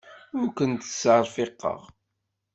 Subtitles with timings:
[0.39, 1.81] Ur kent-ttserfiqeɣ.